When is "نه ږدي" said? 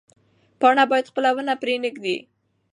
1.83-2.17